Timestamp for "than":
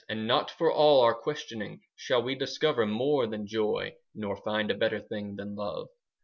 3.27-3.45, 5.35-5.53